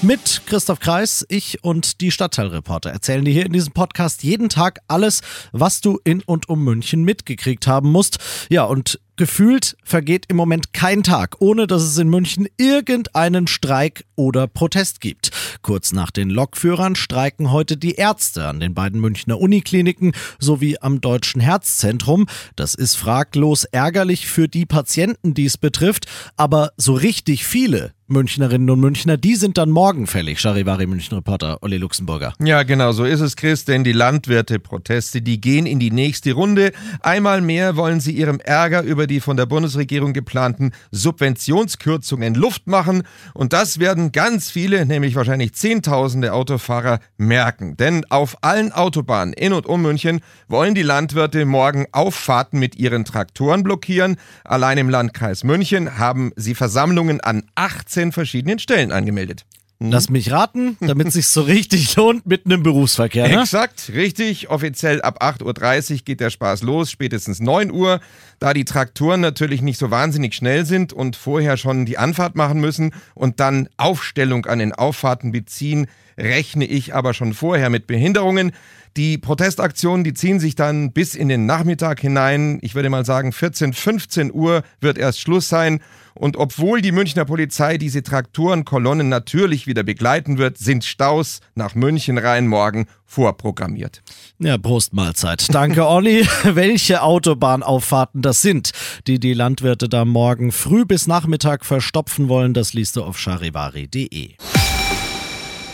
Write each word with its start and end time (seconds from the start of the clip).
Mit 0.00 0.42
Christoph 0.46 0.78
Kreis, 0.78 1.26
ich 1.28 1.64
und 1.64 2.00
die 2.00 2.12
Stadtteilreporter 2.12 2.88
erzählen 2.88 3.24
dir 3.24 3.32
hier 3.32 3.46
in 3.46 3.52
diesem 3.52 3.72
Podcast 3.72 4.22
jeden 4.22 4.48
Tag 4.48 4.78
alles, 4.86 5.22
was 5.50 5.80
du 5.80 5.98
in 6.04 6.22
und 6.22 6.48
um 6.48 6.62
München 6.62 7.02
mitgekriegt 7.02 7.66
haben 7.66 7.90
musst. 7.90 8.18
Ja, 8.48 8.62
und 8.62 9.00
Gefühlt 9.18 9.76
vergeht 9.82 10.26
im 10.28 10.36
Moment 10.36 10.72
kein 10.72 11.02
Tag, 11.02 11.38
ohne 11.40 11.66
dass 11.66 11.82
es 11.82 11.98
in 11.98 12.08
München 12.08 12.46
irgendeinen 12.56 13.48
Streik 13.48 14.04
oder 14.14 14.46
Protest 14.46 15.00
gibt. 15.00 15.32
Kurz 15.60 15.92
nach 15.92 16.12
den 16.12 16.30
Lokführern 16.30 16.94
streiken 16.94 17.50
heute 17.50 17.76
die 17.76 17.96
Ärzte 17.96 18.46
an 18.46 18.60
den 18.60 18.74
beiden 18.74 19.00
Münchner 19.00 19.40
Unikliniken 19.40 20.12
sowie 20.38 20.78
am 20.80 21.00
Deutschen 21.00 21.40
Herzzentrum. 21.40 22.26
Das 22.54 22.76
ist 22.76 22.94
fraglos 22.94 23.64
ärgerlich 23.64 24.28
für 24.28 24.46
die 24.46 24.66
Patienten, 24.66 25.34
die 25.34 25.46
es 25.46 25.58
betrifft, 25.58 26.06
aber 26.36 26.70
so 26.76 26.94
richtig 26.94 27.44
viele 27.44 27.92
Münchnerinnen 28.10 28.70
und 28.70 28.80
Münchner, 28.80 29.18
die 29.18 29.34
sind 29.34 29.58
dann 29.58 29.70
morgen 29.70 30.06
fällig. 30.06 30.40
Charivari 30.40 30.86
München 30.86 31.14
Reporter 31.16 31.58
Olli 31.62 31.76
Luxemburger. 31.76 32.32
Ja, 32.42 32.62
genau, 32.62 32.92
so 32.92 33.04
ist 33.04 33.20
es, 33.20 33.36
Chris, 33.36 33.66
denn 33.66 33.84
die 33.84 33.92
Landwirte-Proteste, 33.92 35.20
die 35.20 35.42
gehen 35.42 35.66
in 35.66 35.78
die 35.78 35.90
nächste 35.90 36.32
Runde. 36.32 36.72
Einmal 37.00 37.42
mehr 37.42 37.76
wollen 37.76 38.00
sie 38.00 38.12
ihrem 38.12 38.40
Ärger 38.40 38.82
über 38.82 39.06
die 39.08 39.20
von 39.20 39.36
der 39.36 39.46
Bundesregierung 39.46 40.12
geplanten 40.12 40.72
Subventionskürzungen 40.92 42.34
Luft 42.34 42.66
machen. 42.66 43.02
Und 43.34 43.52
das 43.52 43.80
werden 43.80 44.12
ganz 44.12 44.50
viele, 44.50 44.86
nämlich 44.86 45.16
wahrscheinlich 45.16 45.54
Zehntausende 45.54 46.32
Autofahrer 46.32 47.00
merken. 47.16 47.76
Denn 47.76 48.04
auf 48.10 48.36
allen 48.42 48.70
Autobahnen 48.70 49.34
in 49.34 49.52
und 49.52 49.66
um 49.66 49.82
München 49.82 50.20
wollen 50.46 50.74
die 50.74 50.82
Landwirte 50.82 51.44
morgen 51.44 51.86
Auffahrten 51.92 52.60
mit 52.60 52.76
ihren 52.76 53.04
Traktoren 53.04 53.64
blockieren. 53.64 54.16
Allein 54.44 54.78
im 54.78 54.88
Landkreis 54.88 55.42
München 55.42 55.98
haben 55.98 56.32
sie 56.36 56.54
Versammlungen 56.54 57.20
an 57.20 57.42
18 57.56 58.12
verschiedenen 58.12 58.58
Stellen 58.58 58.92
angemeldet. 58.92 59.44
Lass 59.80 60.10
mich 60.10 60.32
raten, 60.32 60.76
damit 60.80 61.06
es 61.06 61.14
sich 61.14 61.28
so 61.28 61.42
richtig 61.42 61.94
lohnt 61.94 62.26
mit 62.26 62.46
einem 62.46 62.64
Berufsverkehr. 62.64 63.28
Ne? 63.28 63.42
Exakt, 63.42 63.92
richtig. 63.94 64.50
Offiziell 64.50 65.00
ab 65.02 65.22
8.30 65.22 65.92
Uhr 65.92 65.98
geht 66.04 66.18
der 66.18 66.30
Spaß 66.30 66.62
los, 66.62 66.90
spätestens 66.90 67.38
9 67.38 67.70
Uhr. 67.70 68.00
Da 68.38 68.54
die 68.54 68.64
Traktoren 68.64 69.20
natürlich 69.20 69.62
nicht 69.62 69.78
so 69.78 69.90
wahnsinnig 69.90 70.34
schnell 70.34 70.64
sind 70.64 70.92
und 70.92 71.16
vorher 71.16 71.56
schon 71.56 71.86
die 71.86 71.98
Anfahrt 71.98 72.36
machen 72.36 72.60
müssen 72.60 72.92
und 73.14 73.40
dann 73.40 73.68
Aufstellung 73.76 74.46
an 74.46 74.60
den 74.60 74.72
Auffahrten 74.72 75.32
beziehen, 75.32 75.88
rechne 76.16 76.64
ich 76.64 76.94
aber 76.94 77.14
schon 77.14 77.34
vorher 77.34 77.70
mit 77.70 77.86
Behinderungen. 77.86 78.52
Die 78.96 79.18
Protestaktionen, 79.18 80.02
die 80.02 80.14
ziehen 80.14 80.40
sich 80.40 80.54
dann 80.54 80.92
bis 80.92 81.14
in 81.14 81.28
den 81.28 81.46
Nachmittag 81.46 82.00
hinein. 82.00 82.58
Ich 82.62 82.74
würde 82.74 82.90
mal 82.90 83.04
sagen, 83.04 83.32
14, 83.32 83.72
15 83.72 84.32
Uhr 84.32 84.62
wird 84.80 84.98
erst 84.98 85.20
Schluss 85.20 85.48
sein. 85.48 85.80
Und 86.14 86.36
obwohl 86.36 86.80
die 86.80 86.90
Münchner 86.90 87.24
Polizei 87.24 87.78
diese 87.78 88.02
Traktorenkolonnen 88.02 89.08
natürlich 89.08 89.68
wieder 89.68 89.84
begleiten 89.84 90.38
wird, 90.38 90.58
sind 90.58 90.84
Staus 90.84 91.40
nach 91.54 91.76
München 91.76 92.18
rein 92.18 92.48
morgen 92.48 92.86
vorprogrammiert. 93.08 94.02
Ja, 94.38 94.58
Prostmahlzeit. 94.58 95.46
Danke, 95.52 95.88
Olli. 95.88 96.28
Welche 96.44 97.02
Autobahnauffahrten 97.02 98.22
das 98.22 98.42
sind, 98.42 98.70
die 99.08 99.18
die 99.18 99.32
Landwirte 99.32 99.88
da 99.88 100.04
morgen 100.04 100.52
früh 100.52 100.84
bis 100.84 101.08
Nachmittag 101.08 101.64
verstopfen 101.64 102.28
wollen, 102.28 102.54
das 102.54 102.74
liest 102.74 102.94
du 102.96 103.02
auf 103.02 103.18
charivari.de. 103.18 104.34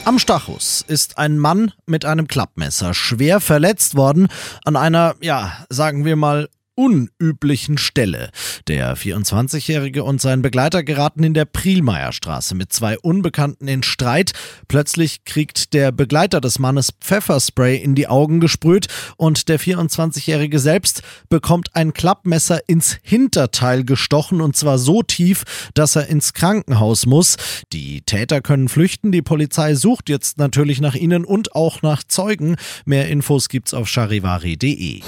Am 0.04 0.18
Stachus 0.18 0.84
ist 0.86 1.18
ein 1.18 1.38
Mann 1.38 1.72
mit 1.86 2.04
einem 2.04 2.28
Klappmesser 2.28 2.94
schwer 2.94 3.40
verletzt 3.40 3.96
worden 3.96 4.28
an 4.64 4.76
einer, 4.76 5.14
ja, 5.20 5.64
sagen 5.70 6.04
wir 6.04 6.14
mal, 6.16 6.48
unüblichen 6.74 7.78
Stelle. 7.78 8.30
Der 8.68 8.96
24-Jährige 8.96 10.04
und 10.04 10.20
sein 10.20 10.42
Begleiter 10.42 10.82
geraten 10.82 11.22
in 11.22 11.34
der 11.34 11.44
Prielmeierstraße 11.44 12.54
mit 12.54 12.72
zwei 12.72 12.98
Unbekannten 12.98 13.68
in 13.68 13.82
Streit. 13.82 14.32
Plötzlich 14.68 15.24
kriegt 15.24 15.72
der 15.72 15.92
Begleiter 15.92 16.40
des 16.40 16.58
Mannes 16.58 16.90
Pfefferspray 17.00 17.76
in 17.76 17.94
die 17.94 18.08
Augen 18.08 18.40
gesprüht 18.40 18.88
und 19.16 19.48
der 19.48 19.60
24-Jährige 19.60 20.58
selbst 20.58 21.02
bekommt 21.28 21.74
ein 21.74 21.92
Klappmesser 21.92 22.68
ins 22.68 22.98
Hinterteil 23.02 23.84
gestochen 23.84 24.40
und 24.40 24.56
zwar 24.56 24.78
so 24.78 25.02
tief, 25.02 25.44
dass 25.74 25.96
er 25.96 26.08
ins 26.08 26.32
Krankenhaus 26.32 27.06
muss. 27.06 27.36
Die 27.72 28.02
Täter 28.02 28.40
können 28.40 28.68
flüchten. 28.68 29.12
Die 29.12 29.22
Polizei 29.22 29.74
sucht 29.74 30.08
jetzt 30.08 30.38
natürlich 30.38 30.80
nach 30.80 30.94
ihnen 30.94 31.24
und 31.24 31.54
auch 31.54 31.82
nach 31.82 32.02
Zeugen. 32.04 32.56
Mehr 32.84 33.08
Infos 33.08 33.48
gibt's 33.48 33.74
auf 33.74 33.88
charivari.de. 33.88 35.02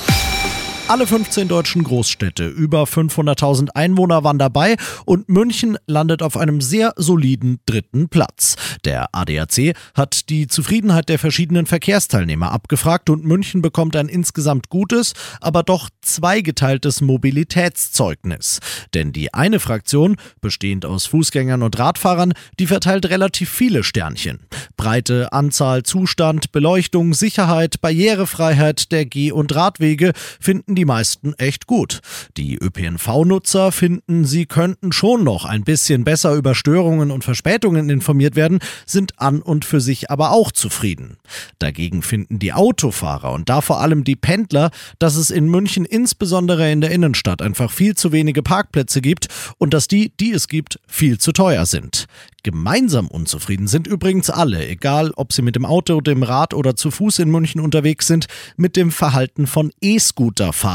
Alle 0.89 1.05
15 1.05 1.49
deutschen 1.49 1.83
Großstädte, 1.83 2.47
über 2.47 2.85
500.000 2.85 3.71
Einwohner 3.75 4.23
waren 4.23 4.39
dabei 4.39 4.77
und 5.05 5.29
München 5.29 5.79
landet 5.89 6.23
auf 6.23 6.37
einem 6.37 6.61
sehr 6.61 6.93
soliden 6.95 7.59
dritten 7.67 8.09
Platz. 8.09 8.55
Der 8.85 9.13
ADAC 9.13 9.75
hat 9.95 10.31
die 10.31 10.47
Zufriedenheit 10.47 11.09
der 11.09 11.19
verschiedenen 11.19 11.67
Verkehrsteilnehmer 11.67 12.53
abgefragt 12.53 13.11
und 13.11 13.25
München 13.25 13.63
bekommt 13.63 13.97
ein 13.97 14.09
insgesamt 14.09 14.69
gutes, 14.69 15.15
aber 15.41 15.65
doch 15.65 15.91
zweigeteiltes 16.03 17.01
Mobilitätszeugnis. 17.01 18.61
Denn 18.95 19.13
die 19.13 19.35
eine 19.35 19.59
Fraktion, 19.59 20.15
bestehend 20.41 20.87
aus 20.87 21.07
Fußgängern 21.07 21.65
und 21.65 21.77
Radfahrern, 21.81 22.33
die 22.61 22.69
verteilt 22.69 23.07
relativ 23.07 23.51
viele 23.51 23.83
Sternchen. 23.83 24.39
Breite, 24.77 25.33
Anzahl, 25.33 25.83
Zustand, 25.83 26.53
Beleuchtung, 26.53 27.13
Sicherheit, 27.13 27.81
Barrierefreiheit 27.81 28.93
der 28.93 29.05
Geh- 29.05 29.33
und 29.33 29.53
Radwege 29.53 30.13
finden 30.39 30.75
die 30.76 30.84
meisten 30.84 31.34
echt 31.34 31.66
gut. 31.66 32.00
Die 32.37 32.56
ÖPNV-Nutzer 32.56 33.72
finden, 33.72 34.25
sie 34.25 34.47
könnten 34.47 34.92
schon 34.92 35.25
noch 35.25 35.44
ein 35.44 35.64
bisschen 35.64 36.04
besser 36.04 36.34
über 36.34 36.54
Störungen 36.54 37.10
und 37.10 37.25
Verspätungen 37.25 37.91
informiert 37.91 38.37
werden, 38.37 38.60
sind 38.87 39.19
an 39.19 39.42
und 39.42 39.64
für 39.64 39.81
sich 39.81 40.10
aber 40.10 40.31
auch 40.31 40.53
zufrieden. 40.53 41.16
Dagegen 41.59 42.03
finden 42.03 42.38
die 42.38 42.53
Autofahrer 42.53 43.32
und 43.32 43.48
da 43.48 43.60
vor 43.60 43.81
allem 43.81 44.04
die 44.04 44.16
Pendler, 44.16 44.70
dass 44.98 45.16
es 45.16 45.31
in 45.31 45.48
München 45.48 45.84
insbesondere 45.84 46.70
in 46.70 46.81
der 46.81 46.91
Innenstadt 46.91 47.43
einfach 47.43 47.70
viel 47.70 47.97
zu 47.97 48.12
wenige 48.12 48.43
Parkplätze 48.43 49.00
gibt 49.00 49.28
und 49.58 49.75
dass 49.75 49.88
die, 49.88 50.12
die 50.20 50.32
es 50.32 50.48
gibt, 50.48 50.78
viel 50.87 51.19
zu 51.19 51.32
teuer 51.32 51.66
sind. 51.66 52.06
Gemeinsam 52.47 53.08
unzufrieden 53.08 53.66
sind 53.66 53.88
übrigens 53.88 54.31
alle, 54.31 54.69
egal 54.69 55.10
ob 55.16 55.32
sie 55.32 55.43
mit 55.43 55.56
dem 55.56 55.64
Auto, 55.64 56.00
dem 56.00 56.22
Rad 56.22 56.54
oder 56.54 56.76
zu 56.76 56.93
Fuß 56.93 57.19
in 57.19 57.28
München 57.28 57.60
unterwegs 57.60 58.06
sind, 58.06 58.26
mit 58.56 58.76
dem 58.76 58.93
Verhalten 58.93 59.48
von 59.48 59.72
E-Scooter-Fahrern. 59.81 60.66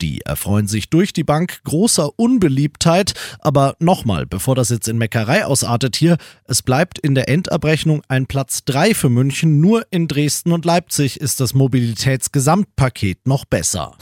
Die 0.00 0.20
erfreuen 0.20 0.68
sich 0.68 0.90
durch 0.90 1.12
die 1.12 1.24
Bank 1.24 1.60
großer 1.64 2.10
Unbeliebtheit, 2.18 3.14
aber 3.40 3.74
nochmal, 3.80 4.26
bevor 4.26 4.54
das 4.54 4.68
jetzt 4.68 4.88
in 4.88 4.98
Meckerei 4.98 5.44
ausartet 5.44 5.96
hier, 5.96 6.16
es 6.44 6.62
bleibt 6.62 6.98
in 6.98 7.14
der 7.14 7.28
Endabrechnung 7.28 8.02
ein 8.08 8.26
Platz 8.26 8.64
3 8.64 8.94
für 8.94 9.08
München, 9.10 9.60
nur 9.60 9.86
in 9.90 10.08
Dresden 10.08 10.52
und 10.52 10.64
Leipzig 10.64 11.20
ist 11.20 11.40
das 11.40 11.54
Mobilitätsgesamtpaket 11.54 13.26
noch 13.26 13.44
besser. 13.44 13.96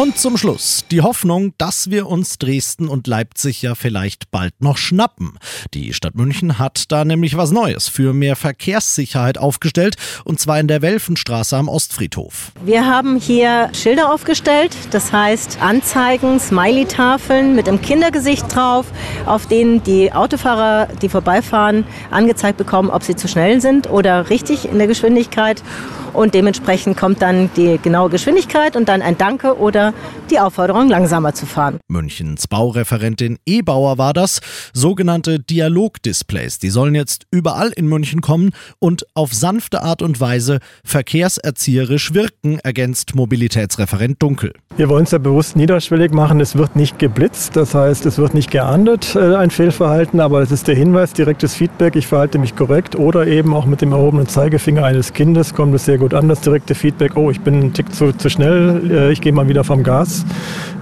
Und 0.00 0.16
zum 0.16 0.38
Schluss 0.38 0.86
die 0.90 1.02
Hoffnung, 1.02 1.52
dass 1.58 1.90
wir 1.90 2.06
uns 2.06 2.38
Dresden 2.38 2.88
und 2.88 3.06
Leipzig 3.06 3.60
ja 3.60 3.74
vielleicht 3.74 4.30
bald 4.30 4.54
noch 4.62 4.78
schnappen. 4.78 5.38
Die 5.74 5.92
Stadt 5.92 6.14
München 6.14 6.58
hat 6.58 6.90
da 6.90 7.04
nämlich 7.04 7.36
was 7.36 7.50
Neues 7.50 7.86
für 7.88 8.14
mehr 8.14 8.34
Verkehrssicherheit 8.34 9.36
aufgestellt 9.36 9.96
und 10.24 10.40
zwar 10.40 10.58
in 10.58 10.68
der 10.68 10.80
Welfenstraße 10.80 11.54
am 11.54 11.68
Ostfriedhof. 11.68 12.52
Wir 12.64 12.86
haben 12.86 13.20
hier 13.20 13.68
Schilder 13.74 14.10
aufgestellt, 14.10 14.74
das 14.90 15.12
heißt 15.12 15.58
Anzeigen, 15.60 16.40
Smiley-Tafeln 16.40 17.54
mit 17.54 17.68
einem 17.68 17.82
Kindergesicht 17.82 18.46
drauf, 18.54 18.86
auf 19.26 19.48
denen 19.48 19.82
die 19.82 20.14
Autofahrer, 20.14 20.88
die 21.02 21.10
vorbeifahren, 21.10 21.84
angezeigt 22.10 22.56
bekommen, 22.56 22.88
ob 22.88 23.02
sie 23.02 23.16
zu 23.16 23.28
schnell 23.28 23.60
sind 23.60 23.90
oder 23.90 24.30
richtig 24.30 24.64
in 24.64 24.78
der 24.78 24.86
Geschwindigkeit. 24.86 25.62
Und 26.12 26.34
dementsprechend 26.34 26.96
kommt 26.96 27.22
dann 27.22 27.50
die 27.56 27.78
genaue 27.82 28.10
Geschwindigkeit 28.10 28.76
und 28.76 28.88
dann 28.88 29.02
ein 29.02 29.18
Danke 29.18 29.58
oder 29.58 29.92
die 30.30 30.38
Aufforderung, 30.38 30.88
langsamer 30.88 31.34
zu 31.34 31.46
fahren. 31.46 31.78
Münchens 31.88 32.46
Baureferentin 32.46 33.38
Ebauer 33.46 33.98
war 33.98 34.12
das. 34.12 34.40
Sogenannte 34.72 35.40
Dialogdisplays. 35.40 36.58
Die 36.58 36.70
sollen 36.70 36.94
jetzt 36.94 37.26
überall 37.30 37.70
in 37.70 37.86
München 37.86 38.20
kommen 38.20 38.50
und 38.78 39.06
auf 39.14 39.34
sanfte 39.34 39.82
Art 39.82 40.02
und 40.02 40.20
Weise 40.20 40.58
verkehrserzieherisch 40.84 42.14
wirken, 42.14 42.58
ergänzt 42.60 43.14
Mobilitätsreferent 43.14 44.22
Dunkel. 44.22 44.52
Wir 44.76 44.88
wollen 44.88 45.04
es 45.04 45.10
ja 45.10 45.18
bewusst 45.18 45.56
niederschwellig 45.56 46.12
machen. 46.12 46.40
Es 46.40 46.56
wird 46.56 46.76
nicht 46.76 46.98
geblitzt, 46.98 47.56
das 47.56 47.74
heißt, 47.74 48.06
es 48.06 48.18
wird 48.18 48.34
nicht 48.34 48.50
geahndet, 48.50 49.14
äh, 49.14 49.34
ein 49.36 49.50
Fehlverhalten, 49.50 50.20
aber 50.20 50.40
es 50.40 50.50
ist 50.50 50.68
der 50.68 50.74
Hinweis, 50.74 51.12
direktes 51.12 51.54
Feedback, 51.54 51.96
ich 51.96 52.06
verhalte 52.06 52.38
mich 52.38 52.56
korrekt 52.56 52.96
oder 52.96 53.26
eben 53.26 53.54
auch 53.54 53.66
mit 53.66 53.80
dem 53.80 53.92
erhobenen 53.92 54.26
Zeigefinger 54.26 54.84
eines 54.84 55.12
Kindes 55.12 55.54
kommt 55.54 55.74
es 55.74 55.84
sehr 55.84 55.98
gut 56.00 56.14
an, 56.14 56.28
das 56.28 56.40
direkte 56.40 56.74
Feedback, 56.74 57.16
oh, 57.16 57.30
ich 57.30 57.40
bin 57.40 57.54
einen 57.54 57.72
Tick 57.72 57.94
zu, 57.94 58.12
zu 58.12 58.28
schnell, 58.28 58.90
äh, 58.90 59.12
ich 59.12 59.20
gehe 59.20 59.32
mal 59.32 59.48
wieder 59.48 59.62
vom 59.62 59.84
Gas. 59.84 60.24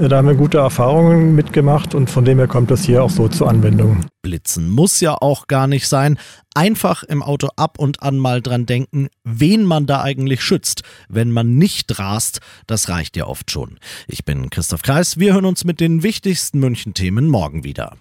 Äh, 0.00 0.08
da 0.08 0.16
haben 0.16 0.28
wir 0.28 0.34
gute 0.34 0.58
Erfahrungen 0.58 1.34
mitgemacht 1.34 1.94
und 1.94 2.08
von 2.08 2.24
dem 2.24 2.38
her 2.38 2.46
kommt 2.46 2.70
das 2.70 2.84
hier 2.84 3.02
auch 3.02 3.10
so 3.10 3.28
zur 3.28 3.50
Anwendung. 3.50 4.06
Blitzen 4.22 4.70
muss 4.70 5.00
ja 5.00 5.14
auch 5.14 5.46
gar 5.46 5.66
nicht 5.66 5.88
sein. 5.88 6.18
Einfach 6.54 7.02
im 7.02 7.22
Auto 7.22 7.48
ab 7.56 7.78
und 7.78 8.02
an 8.02 8.18
mal 8.18 8.40
dran 8.40 8.64
denken, 8.64 9.08
wen 9.24 9.64
man 9.64 9.86
da 9.86 10.02
eigentlich 10.02 10.42
schützt, 10.42 10.82
wenn 11.08 11.30
man 11.30 11.56
nicht 11.56 11.98
rast. 11.98 12.40
Das 12.66 12.88
reicht 12.88 13.16
ja 13.16 13.26
oft 13.26 13.50
schon. 13.50 13.78
Ich 14.06 14.24
bin 14.24 14.50
Christoph 14.50 14.82
Kreis. 14.82 15.18
Wir 15.18 15.34
hören 15.34 15.44
uns 15.44 15.64
mit 15.64 15.80
den 15.80 16.02
wichtigsten 16.02 16.60
München-Themen 16.60 17.28
morgen 17.28 17.64
wieder. 17.64 17.94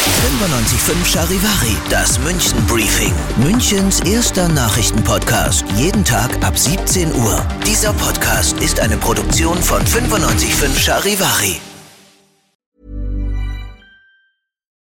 95.5 0.00 1.12
Charivari, 1.12 1.76
das 1.90 2.18
München 2.20 2.64
Briefing. 2.66 3.12
Münchens 3.36 4.00
erster 4.00 4.48
Nachrichtenpodcast. 4.48 5.64
Jeden 5.76 6.04
Tag 6.04 6.30
ab 6.44 6.58
17 6.58 7.14
Uhr. 7.14 7.46
Dieser 7.66 7.92
Podcast 7.92 8.58
ist 8.60 8.80
eine 8.80 8.96
Produktion 8.96 9.62
von 9.62 9.82
95.5 9.82 10.78
Charivari. 10.78 11.60